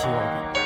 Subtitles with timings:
[0.00, 0.59] 希望。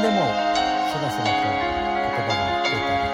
[0.00, 1.36] でもそらそらと言
[2.24, 3.04] 葉が出たり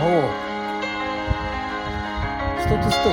[0.00, 0.20] を
[2.58, 3.12] 一つ一つの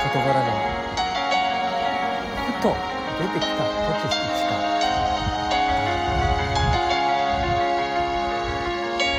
[0.00, 0.48] 事柄が
[2.46, 2.72] ふと
[3.20, 3.82] 出てきた。
[4.02, 4.56] 時きた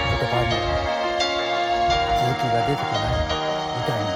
[0.09, 0.51] 言葉に
[2.19, 3.15] 続きが出てこない
[3.77, 4.12] みたいな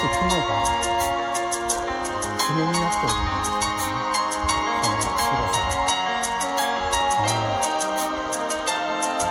[0.00, 0.40] し雲が
[2.38, 3.52] 爪になっております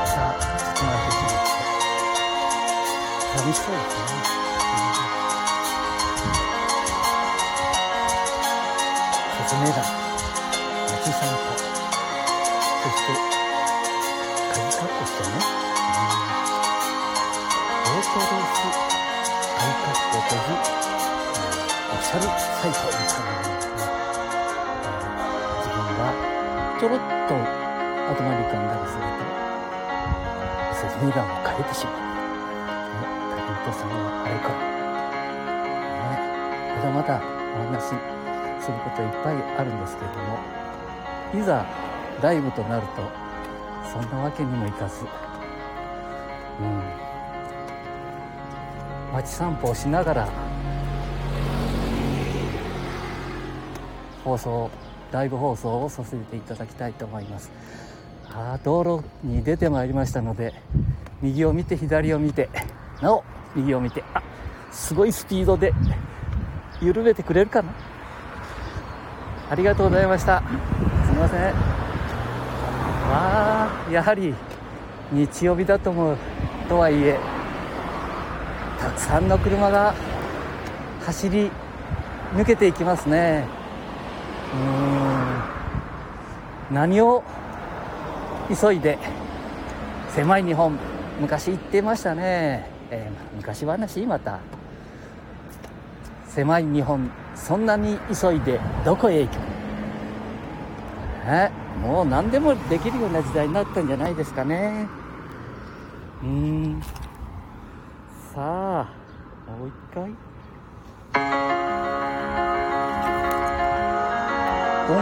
[0.06, 0.46] さん、ね、
[0.86, 1.66] まてきまして
[3.36, 4.30] 寂しそうですね
[9.50, 9.90] 梅田、夏
[11.12, 11.42] 散歩、
[12.84, 13.10] そして、
[14.54, 15.30] 鍵カッコしてね、
[17.86, 18.46] うん、ロートレー
[18.96, 19.09] ス
[19.60, 20.56] カットという
[21.92, 23.84] オフィシャルサイトみたいなものですね、
[25.60, 26.02] 自分が
[26.80, 27.36] ちょろっと
[28.10, 29.28] 頭に浮かんだりすると
[30.80, 33.04] 説明欄を変えてしまう、ね、
[33.36, 34.56] タレントさんはあれから、
[36.00, 36.24] ね、
[36.76, 37.20] まだまだ
[37.54, 38.00] お話し
[38.64, 40.40] することいっぱいあるんですけれども
[41.34, 41.66] いざ
[42.22, 43.12] ライブとなると
[43.92, 45.06] そんなわけにもいかず。
[46.62, 47.09] うん。
[49.14, 50.30] 街散歩をしながら
[54.24, 54.70] 放送
[55.12, 57.52] ライブ放送をさせていただきたいと思います。
[58.32, 60.54] ああ道路に出てまいりましたので
[61.22, 62.50] 右を見て左を見て
[63.02, 63.24] なお
[63.56, 64.22] 右を見てあ
[64.72, 65.74] すごいスピードで
[66.80, 67.74] 緩めてくれるかな？
[69.50, 70.44] ありがとうございました。
[71.06, 71.40] すみません。
[73.12, 74.36] ああやはり
[75.12, 76.18] 日曜日だと思う
[76.68, 77.20] とはいえ
[78.80, 79.94] たくさんの車が
[81.06, 81.52] 走り
[82.34, 83.46] 抜けていきますね。
[86.70, 86.76] うん。
[86.76, 87.24] 何を
[88.50, 88.98] 急いで
[90.10, 90.78] 狭い日本
[91.20, 94.40] 昔言ってましたね、えー、昔話また。
[96.28, 99.38] 狭い日本そんなに急いでどこへ行く
[101.26, 101.52] え
[101.82, 104.88] もう何でもできるような時代になったんじゃないですかね。
[106.24, 106.82] うん。
[108.34, 108.86] さあ
[109.48, 110.04] もう一回。
[110.04, 110.10] 音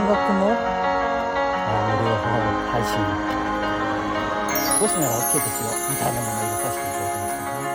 [0.08, 0.48] 楽の？
[0.48, 2.16] 無料
[2.72, 2.96] 配信。
[4.80, 7.66] 少しなら OK ですよみたいなものを入れさせていただきましたね、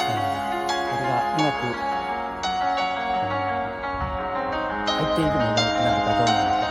[0.00, 1.72] えー、これがうまく、うん、
[4.90, 6.66] 入っているものなのかどうなのか。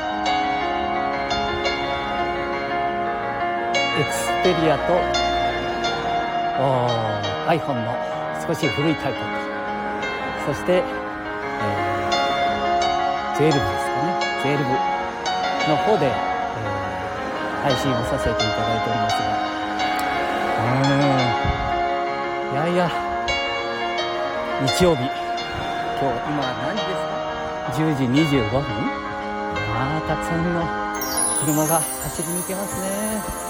[3.98, 4.92] エクスペリアと
[7.48, 7.96] iPhone の
[8.46, 9.20] 少し古いタイプ。
[10.46, 13.64] そして、えー、12ですか
[14.04, 14.20] ね。
[14.44, 14.60] 12
[15.70, 19.28] の方で、えー、配信をさせていただいておりますが。
[20.60, 20.76] う
[22.52, 22.54] ん。
[22.54, 22.92] いやいや。
[24.66, 25.04] 日曜日。
[25.04, 27.16] 今日今何時ですか
[27.74, 28.04] ？10時
[28.36, 28.62] 25分。
[29.74, 30.60] まあたくさんの
[31.40, 32.88] 車が走り抜けますね。
[33.44, 33.47] え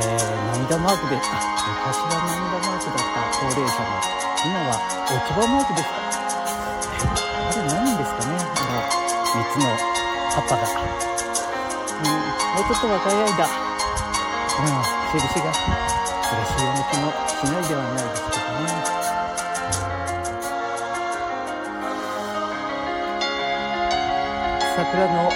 [0.00, 4.00] ー、涙マークで、あ、昔は涙マークだった高齢者が、
[4.44, 4.80] 今は
[5.10, 6.00] 落ち葉マークですか？
[7.02, 8.80] あれ何ですかね、あの、
[9.36, 9.68] 3つの
[10.32, 10.64] 葉っぱが。
[12.02, 14.72] うん、もうちょっと若い間、うん、
[15.12, 18.72] 印が珍しいような気もしないではないですけどね。
[24.74, 25.30] 桜の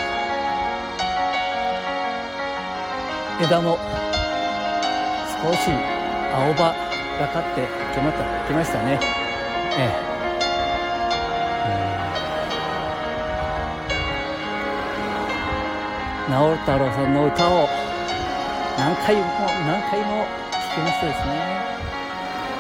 [3.38, 3.78] 枝も
[5.46, 6.74] 少し青葉
[7.20, 7.62] がかって
[7.94, 8.98] きましたきましたね。
[9.78, 10.06] ええ。
[16.28, 17.68] 直太朗さんの歌を
[18.76, 19.22] 何回も
[19.68, 21.30] 何回も聴きましてですね。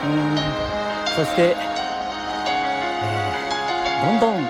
[0.04, 0.38] うん。
[1.16, 4.46] そして、えー、どんどん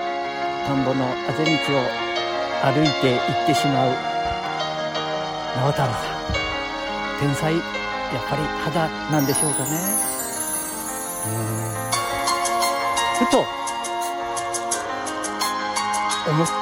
[0.67, 1.81] 田んぼのあぜ道を
[2.71, 3.93] 歩いて行ってしまう
[5.57, 6.17] 直太朗さん。
[7.19, 7.86] 天才。
[8.13, 9.69] やっぱり肌なんでしょうかね。
[13.19, 13.39] ふと
[16.29, 16.53] 思った。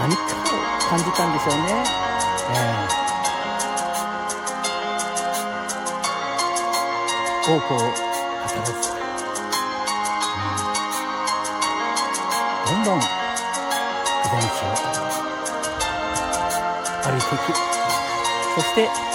[0.00, 0.54] 何かを
[0.88, 2.02] 感じたんでしょうね。
[2.50, 8.72] えー、多くを語らず、
[12.68, 13.06] うん、どんどん出
[14.30, 14.74] 道を
[17.02, 17.50] 歩いていき
[18.54, 19.11] そして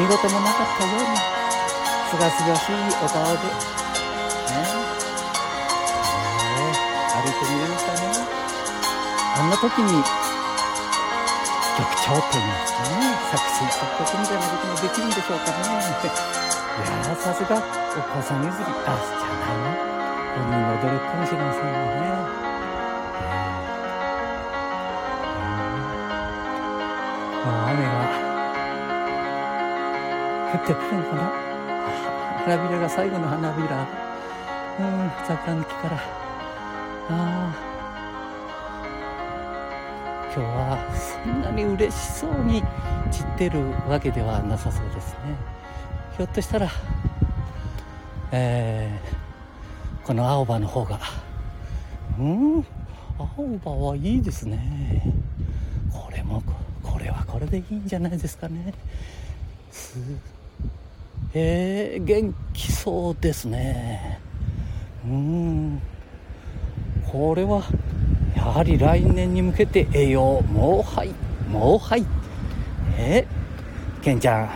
[0.00, 1.20] 何事もなかったように
[2.08, 3.44] すがすがしいお顔で。
[3.44, 3.52] ね。
[6.56, 6.72] え
[7.20, 8.08] 歩いてみれましたね。
[9.36, 10.00] そんな時に
[11.76, 15.68] 局長といいますかね作詞作曲みたいなこともできるんでしょうかね。
[15.68, 18.64] いやさすがお母さん譲り。
[18.86, 19.76] あじゃないな。
[20.32, 28.09] 本人の努力かもしれませんよね、えー、もう雨が
[30.52, 31.30] 降ってくるのかな？
[32.44, 33.86] 花びらが最後の花びら。
[34.80, 35.96] うん桜の木から。
[35.96, 36.00] あ
[37.10, 37.70] あ。
[40.34, 42.62] 今日はそんなに嬉しそうに
[43.10, 45.18] 散ってるわけではなさそうですね。
[46.16, 46.68] ひょっとしたら、
[48.32, 51.00] えー、この青葉の方が。
[52.18, 52.64] うん？
[53.18, 53.26] 青
[53.62, 55.02] 葉はいいですね。
[55.92, 56.42] これも
[56.82, 58.72] これはこれでいいんじゃないですかね。
[61.32, 64.20] えー、元気そうですね。
[65.04, 65.82] うん。
[67.10, 67.62] これは
[68.36, 71.10] やはり来年に向けて栄養もうはい
[71.50, 72.04] もうはい。
[72.98, 73.26] え
[74.02, 74.50] ケンちゃん。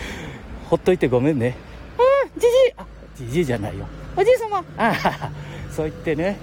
[0.68, 1.56] ほっといてごめんね。
[1.98, 2.50] うんじじい。
[2.76, 2.86] あ
[3.16, 3.86] じじいじゃないよ。
[4.16, 4.58] おじい様。
[4.58, 5.30] ああ
[5.70, 6.36] そう言ってね。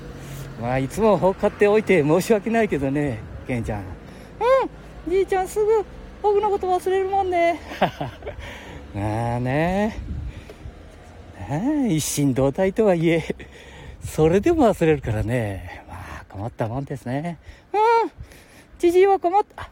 [0.62, 3.18] まあいつも放買っておいて申し訳ないけどね
[3.48, 3.80] ケンちゃん。
[3.80, 3.84] う
[5.10, 5.84] んじいちゃんすぐ
[6.22, 7.60] 僕のこと忘れるもんね
[8.94, 9.98] まあね
[11.90, 13.36] 一心同体とはいえ
[14.06, 17.38] それでも忘れるからねまあ困ったもんですね。
[17.74, 17.78] う
[18.08, 18.12] ん。
[18.80, 19.70] じじいは困った。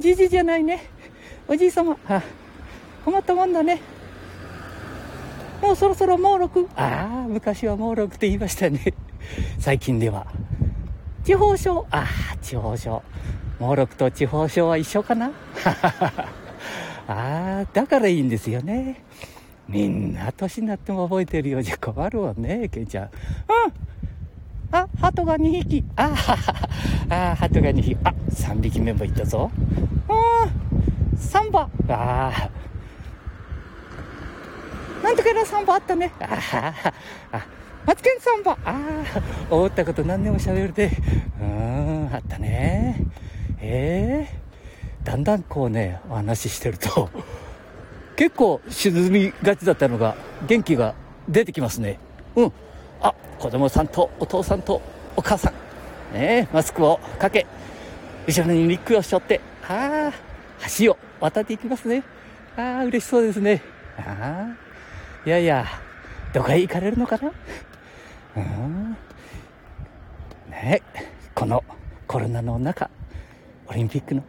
[0.00, 0.86] じじいじゃないね。
[1.46, 1.96] おじい様。
[2.08, 2.22] あ
[3.04, 3.80] 困ったもんだね。
[5.60, 6.68] もうそろそろ猛録。
[6.74, 8.94] ああ、昔は猛録って言いましたね。
[9.58, 10.26] 最近では。
[11.24, 11.86] 地方省。
[11.90, 13.02] ああ、地方省。
[13.58, 15.32] 猛録と地方省は一緒かなは
[15.72, 16.28] はは
[17.08, 19.02] ああ、だからいいんですよね。
[19.66, 23.04] みんな年になっても覚えてるようじゃ困るわね、ケンちゃん。
[23.04, 23.10] うん。
[24.70, 25.84] あ、鳩が2匹。
[25.96, 26.12] あ
[27.08, 27.96] あ、鳩が2匹。
[28.04, 29.50] あ、3匹目もいったぞ。
[30.08, 30.48] あ
[31.16, 31.68] サンバ。
[31.88, 32.50] ああ。
[35.02, 36.12] なんとかなサンバあったね。
[36.20, 36.74] あ
[37.32, 37.46] あ。
[37.86, 38.52] マツケンサンバ。
[38.52, 38.56] あ
[39.50, 40.90] あ、思ったこと何でも喋るで。
[41.40, 43.00] うん、あったね。
[43.60, 44.37] ええ、
[45.08, 47.08] だんだんこうね、お話ししてると、
[48.14, 50.94] 結構沈みがちだったのが、元気が
[51.26, 51.98] 出てきますね。
[52.36, 52.52] うん。
[53.00, 54.82] あ子供さんとお父さんと
[55.16, 55.50] お母さ
[56.12, 57.46] ん、ね、マスクをかけ
[58.26, 62.02] 後ろにリックをしょってああ橋を渡っていきますね。
[62.58, 63.62] ああ嬉しそうですね。
[63.96, 64.56] ああ
[65.24, 65.64] いやいや
[66.34, 67.32] どこへ行かれるのかな？
[68.36, 68.96] うん。
[70.50, 70.82] ね
[71.34, 71.64] この
[72.06, 72.90] コロナの中
[73.68, 74.22] オリンピックの、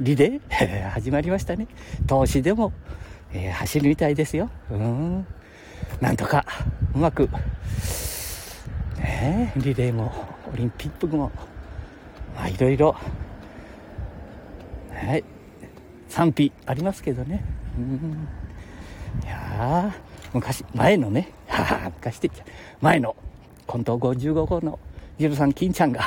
[0.00, 0.90] リレー？
[0.90, 1.66] 始まりましたね。
[2.06, 2.72] 投資でも、
[3.32, 4.50] えー、走るみたいですよ。
[4.70, 5.26] うん。
[6.00, 6.44] なんとか
[6.94, 7.28] うまく、
[8.98, 10.12] ね、リレーも
[10.52, 11.30] オリンピックも、
[12.34, 12.96] まあ、いろいろ、
[14.92, 15.22] はい、
[16.08, 17.44] 賛否ありますけどね。
[17.78, 18.28] うん。
[19.22, 19.94] いや
[20.32, 22.44] 昔、前のね、は 昔って言っちゃ
[22.80, 23.14] 前の、
[23.66, 24.78] コント55号の
[25.18, 26.02] ジルさん金ちゃんが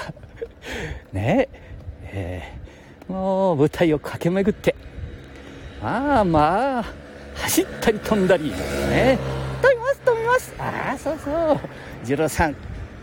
[1.13, 1.49] ねえ、
[2.03, 2.66] えー、
[3.07, 4.75] もう舞台を駆け巡って、
[5.81, 6.85] まあまあ、
[7.35, 9.17] 走ったり飛んだり、ね、
[9.61, 10.53] 飛びます飛びます。
[10.59, 11.59] ああそうそう。
[12.03, 12.55] 次郎さん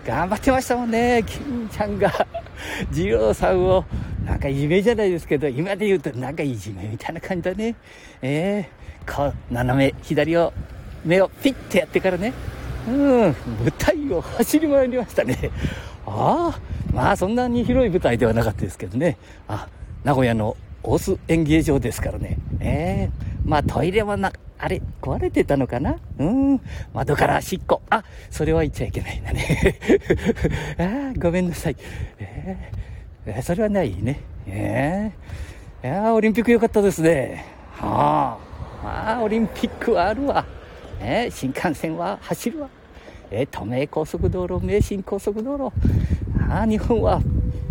[0.04, 1.24] 頑張ってましたもんね。
[1.26, 2.26] 金ちゃんが。
[2.92, 3.84] 次郎さんを
[4.24, 7.74] なんかいじめじゃないですけど、今で言うとなんかいじめみたいな感じだね。
[8.20, 8.84] ええ。
[9.06, 10.52] ー、こう、斜め、左を、
[11.04, 12.32] 目をピッてやってからね、
[12.88, 13.34] うん、舞
[13.78, 15.50] 台を走り回りましたね。
[16.06, 16.60] ああ、
[16.92, 19.16] まあそんなに広い舞台ではなかったですけどね。
[19.48, 19.68] あ、
[20.04, 22.36] 名古屋の大須演芸場ですからね。
[22.60, 25.96] ええー、まあトイレはな、あれ、壊れてたのかな？
[26.18, 26.60] うん。
[26.92, 27.80] 窓からしっこ。
[27.88, 29.78] あ、それは言っちゃいけないんだね。
[30.78, 31.76] ああごめんなさい。
[32.18, 34.20] えー、え、それはないね。
[34.46, 37.46] えー、いやオリンピック良かったですね。
[37.72, 38.84] はあ。
[38.84, 40.44] まあ、オリンピックはあるわ。
[41.00, 42.68] えー、新幹線は走るわ。
[43.30, 45.72] えー、東名高速道路、名神高速道路。
[46.50, 47.22] ああ、日本は、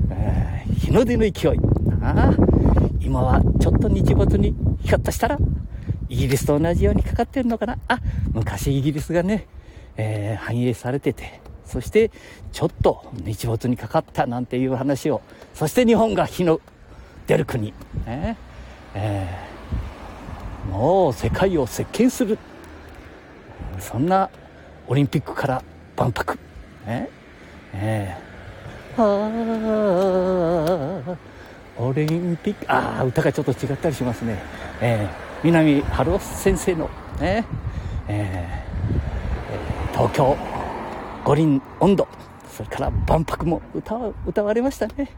[0.09, 1.72] えー、日の出の勢い。
[2.03, 2.33] あ、
[2.99, 5.37] 今はちょっと日没に、ひょっとしたら、
[6.09, 7.77] イギリスと同じようにかかってるのかな。
[7.87, 7.99] あ、
[8.33, 9.47] 昔イギリスがね、
[9.95, 12.11] えー、反映されてて、そして
[12.51, 15.21] ちょっと日没にかかったなんていう話を、
[15.53, 16.59] そして日本が日の
[17.25, 17.73] 出る国、
[18.05, 18.35] ね。
[18.95, 22.37] えー、もう世界を席巻する、
[23.79, 24.29] そんな
[24.87, 25.63] オリンピックから
[25.95, 26.37] 万博、
[26.85, 27.09] ね。
[27.73, 29.03] えー、あ
[31.77, 34.41] オリンピック、ああ、歌がちょっと違ったりしますね。
[34.81, 36.89] えー南春夫先生の
[37.19, 37.43] ね、
[38.07, 40.37] えー、東京
[41.25, 42.07] 五輪温度
[42.49, 45.09] それから万博も歌歌われましたね。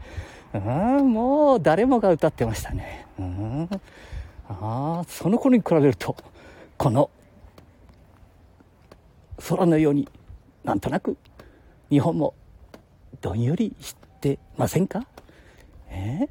[0.52, 3.06] うんもう誰もが歌ってましたね。
[3.20, 3.68] うん。
[4.48, 6.16] あその頃に比べると
[6.76, 7.08] この
[9.48, 10.08] 空のように
[10.64, 11.16] なんとなく
[11.88, 12.34] 日本も
[13.20, 15.06] どんよりしてませんか？
[15.88, 16.28] えー、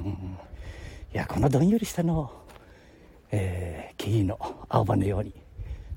[0.00, 2.44] いやこのどんよりしたの
[3.30, 5.32] えー、木々の青葉のように、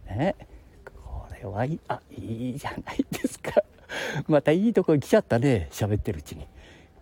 [0.08, 0.36] ね、
[0.86, 3.62] これはいいあいいじゃないですか。
[4.28, 6.48] またいいとこに来ちゃったね喋ってるうちに。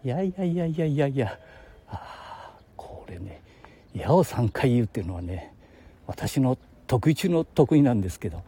[0.04, 1.40] いやいやいやいやいやいや。
[1.88, 3.42] あこれね
[3.96, 5.54] 「矢を3回言う」っていうのはね
[6.06, 8.44] 私の得意中の得意なんですけど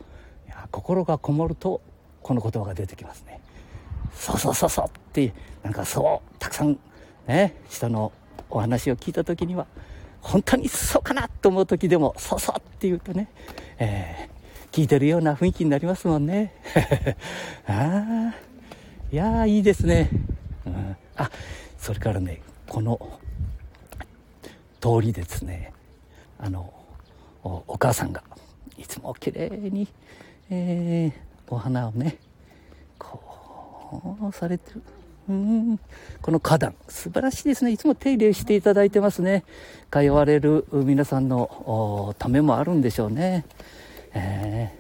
[0.48, 1.82] いや心がこもると
[2.22, 3.40] この言葉が出てきますね。
[4.14, 6.78] そうそうそうそうってなんかそうたくさん
[7.28, 8.12] ね人の
[8.50, 9.68] お話を聞いた時には
[10.22, 13.30] 本当にそうかなと思う時でも、そうそうって言うとね、
[13.80, 16.54] えー、聞いてるような雰囲気になりますもんね。
[17.68, 18.36] ああ、
[19.12, 20.10] いやいいですね。
[20.66, 21.32] うん、あ、
[21.78, 23.00] それからね、この
[24.82, 25.72] 通りですね、
[26.40, 26.74] あの、
[27.44, 28.22] お母さんが
[28.78, 29.88] いつも綺麗に、
[30.50, 32.18] えー、お花をね、
[33.00, 34.82] こうされてる。
[35.30, 35.80] うん
[36.22, 37.72] この花壇素晴らしいですね。
[37.72, 39.44] いつも手入れしていただいてますね。
[39.92, 43.46] 通われる皆さんのためもあるんでしょうね、
[44.14, 44.74] え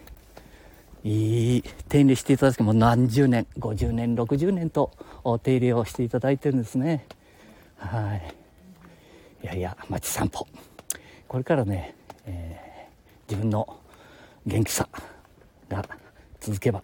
[1.04, 4.92] ー、いい手入れしていただきもう何十年50年60年と
[5.44, 7.06] 手入れをしていただいてるんですね。
[7.77, 8.36] はい。
[9.44, 10.48] いやいや街散歩。
[11.27, 11.94] これからね、
[12.25, 13.77] えー、自分の
[14.46, 14.88] 元気さ
[15.70, 15.84] が
[16.39, 16.82] 続けば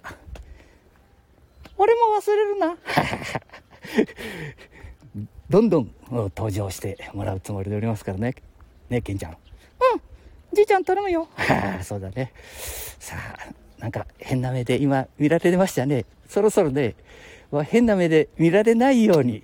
[1.77, 2.77] 俺も忘れるな。
[5.49, 8.33] どんどん登場してもらうつもりでおりますからね。
[8.89, 9.31] ねケンちゃん。
[9.31, 9.37] うん
[10.53, 11.27] じいちゃん頼むよ。
[11.35, 12.31] は あそうだね。
[12.99, 16.05] さあなんか変な目で今見られましたね。
[16.27, 16.95] そろそろね
[17.65, 19.43] 変な目で見られないように。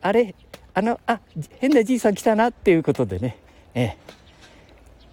[0.00, 0.34] あれ
[0.74, 1.20] あのあ
[1.60, 3.36] 変なじいさん来たなっていうことでね。
[3.74, 3.96] ええ。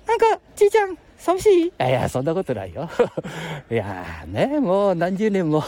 [0.08, 1.66] なんかじいちゃん寂しい？
[1.68, 2.90] いやそんなことないよ。
[3.70, 5.64] いやねもう何十年も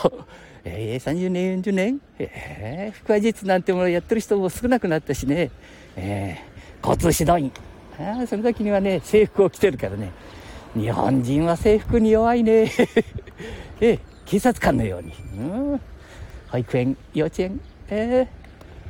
[0.66, 5.52] えー、30年、40年、えー、腹話術なんてものやってる人も少なくなったしね、
[5.98, 7.52] えー、交通指導員。
[8.00, 10.12] あその時にはね、制服を着てるからね、
[10.76, 12.72] 日本人は制服に弱いね。
[13.82, 15.14] えー、警察官のように。
[15.38, 15.82] うん、
[16.50, 18.28] 保育園、幼稚園、えー、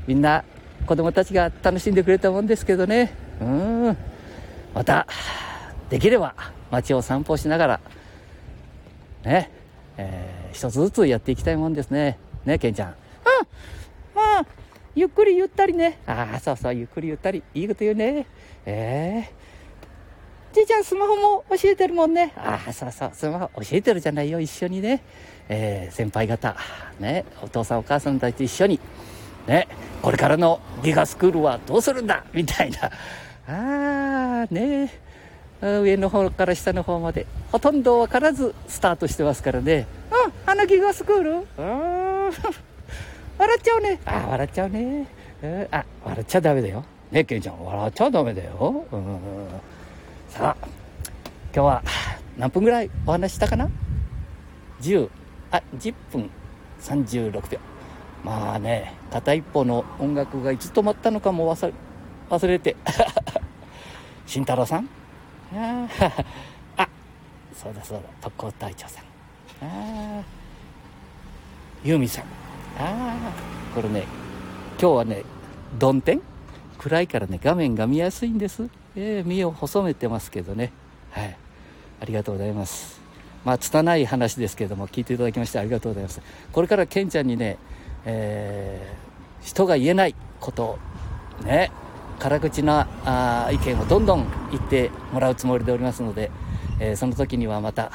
[0.08, 0.44] みんな
[0.86, 3.12] 子供たちが楽しんでくれたもんですけどね。
[3.42, 3.98] うん、
[4.76, 5.08] また、
[5.90, 6.34] できれば
[6.72, 7.80] 街を散歩しながら、
[9.26, 9.63] ね、
[9.98, 12.18] えー、一つずつやっていきたいもんですね。
[12.46, 12.90] ね、ケンちゃん。
[12.90, 12.96] うん。
[14.16, 14.46] まあ、
[14.96, 16.00] ゆっくりゆったりね。
[16.06, 17.44] ああ、そうそう、ゆっくりゆったり。
[17.54, 18.26] いいこと言うね。
[18.66, 22.34] ええー、じいちゃんスマホも教えてるもんね。
[22.36, 25.02] ああ、そうそう、スマホ教えてるじゃないよ、一緒にね。
[25.50, 26.56] えー、先輩方、
[27.00, 28.80] ね、お父さんお母さんたちと一緒に、
[29.48, 29.68] ね、
[30.02, 32.86] これからのギガスクールはどうするんだみたいな。
[32.86, 34.90] ああ、ね
[35.64, 37.26] 上の方から下の方まで。
[37.52, 39.88] ほとんど分からずスタートしてますからね。
[40.12, 41.32] うんあのギガスクール？
[41.32, 41.46] うん。
[43.38, 44.00] 笑っちゃうね。
[44.06, 45.08] あ笑っちゃうね、
[45.42, 46.84] えー、あ笑っちゃダメだよ。
[47.12, 47.64] ねケンちゃん。
[47.66, 48.86] 笑っちゃダメだよ。
[48.92, 49.20] うん。
[50.30, 50.68] さあ
[51.54, 51.84] 今日は
[52.38, 53.70] 何分ぐらいお話したかな
[54.82, 55.10] ？10
[55.52, 56.30] あ10分。
[56.82, 57.60] 36秒。
[58.24, 61.74] まあね片一方の音楽がいつ止まったのかも忘れ
[62.30, 62.76] 忘れて。
[64.26, 64.90] 慎太郎さん？
[66.78, 66.90] ああ
[67.54, 68.04] そうだそうだ。
[68.22, 69.04] 特攻隊長さん。
[69.04, 69.08] あ
[70.20, 70.24] あ
[71.84, 72.24] ユーミさん。
[72.24, 72.28] あ
[72.80, 73.16] あ
[73.76, 74.04] これね
[74.80, 75.24] 今日はね
[75.80, 76.22] 曇天
[76.80, 80.72] 暗いからね画面が見やすいんです、えー、身を細めてますけどね。
[81.12, 81.38] はい。
[82.02, 83.00] ありがとうございます。
[83.46, 86.22] まあ拙い話ですけども聞いていただきましてありがとうございます。
[86.52, 87.58] これからケンちゃんにね、
[88.06, 90.64] えー、人が言えないこと
[91.42, 91.72] をね
[92.24, 96.32] 辛口なあ意見をどんどん言ってもらうつもりでおりますので、
[96.80, 97.92] えー、その時にはまた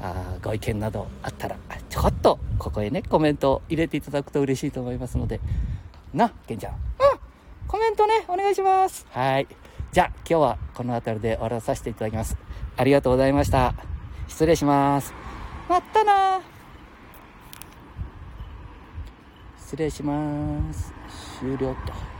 [0.00, 1.56] あご意見などあったら
[1.88, 5.40] ちょっとここへねコメントを入れていただくと嬉しいと思いますので。
[6.14, 6.74] なケンちゃん。
[6.74, 6.78] うん
[7.66, 9.04] コメントねお願いします。
[9.10, 9.48] はい。
[9.90, 12.36] じゃあ今日はこの辺りで終わらさせていただきます。
[12.76, 13.74] ありがとうございました。
[14.28, 15.12] 失礼します。
[15.68, 16.40] またな。
[19.58, 20.94] 失礼します。
[21.40, 22.11] 終了と。